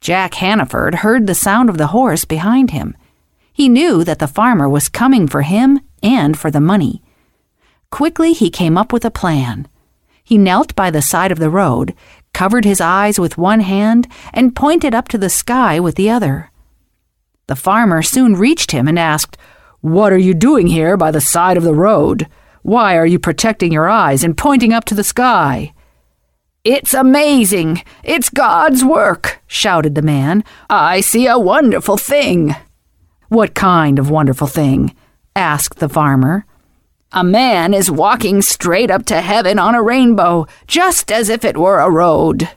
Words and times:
Jack 0.00 0.34
Hannaford 0.34 0.96
heard 0.96 1.26
the 1.26 1.34
sound 1.34 1.68
of 1.68 1.76
the 1.76 1.88
horse 1.88 2.24
behind 2.24 2.70
him. 2.70 2.96
He 3.52 3.68
knew 3.68 4.02
that 4.04 4.18
the 4.18 4.26
farmer 4.26 4.66
was 4.66 4.88
coming 4.88 5.28
for 5.28 5.42
him 5.42 5.80
and 6.02 6.38
for 6.38 6.50
the 6.50 6.60
money. 6.60 7.02
Quickly, 7.90 8.32
he 8.32 8.48
came 8.48 8.78
up 8.78 8.94
with 8.94 9.04
a 9.04 9.10
plan. 9.10 9.68
He 10.24 10.38
knelt 10.38 10.74
by 10.74 10.90
the 10.90 11.02
side 11.02 11.30
of 11.30 11.38
the 11.38 11.50
road, 11.50 11.94
covered 12.32 12.64
his 12.64 12.80
eyes 12.80 13.18
with 13.18 13.36
one 13.36 13.60
hand, 13.60 14.08
and 14.32 14.56
pointed 14.56 14.94
up 14.94 15.08
to 15.08 15.18
the 15.18 15.28
sky 15.28 15.78
with 15.78 15.96
the 15.96 16.08
other. 16.08 16.50
The 17.46 17.56
farmer 17.56 18.00
soon 18.00 18.36
reached 18.36 18.70
him 18.70 18.88
and 18.88 18.98
asked, 18.98 19.36
What 19.80 20.14
are 20.14 20.18
you 20.18 20.32
doing 20.32 20.68
here 20.68 20.96
by 20.96 21.10
the 21.10 21.20
side 21.20 21.58
of 21.58 21.64
the 21.64 21.74
road? 21.74 22.26
Why 22.62 22.96
are 22.96 23.06
you 23.06 23.18
protecting 23.18 23.72
your 23.72 23.88
eyes 23.88 24.24
and 24.24 24.38
pointing 24.38 24.72
up 24.72 24.84
to 24.86 24.94
the 24.94 25.04
sky? 25.04 25.74
It's 26.64 26.94
amazing! 26.94 27.82
It's 28.02 28.30
God's 28.30 28.82
work! 28.82 29.39
Shouted 29.50 29.96
the 29.96 30.02
man. 30.02 30.44
I 30.70 31.00
see 31.00 31.26
a 31.26 31.38
wonderful 31.38 31.96
thing. 31.96 32.54
What 33.28 33.54
kind 33.54 33.98
of 33.98 34.08
wonderful 34.08 34.46
thing? 34.46 34.94
asked 35.34 35.80
the 35.80 35.88
farmer. 35.88 36.46
A 37.12 37.24
man 37.24 37.74
is 37.74 37.90
walking 37.90 38.42
straight 38.42 38.90
up 38.90 39.04
to 39.06 39.20
heaven 39.20 39.58
on 39.58 39.74
a 39.74 39.82
rainbow, 39.82 40.46
just 40.68 41.10
as 41.10 41.28
if 41.28 41.44
it 41.44 41.56
were 41.56 41.80
a 41.80 41.90
road. 41.90 42.48